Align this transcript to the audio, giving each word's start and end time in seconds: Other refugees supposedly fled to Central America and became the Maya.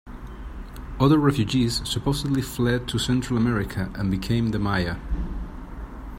Other 0.99 1.19
refugees 1.19 1.87
supposedly 1.87 2.41
fled 2.41 2.87
to 2.87 2.97
Central 2.97 3.37
America 3.37 3.91
and 3.93 4.09
became 4.09 4.49
the 4.49 4.57
Maya. 4.57 4.95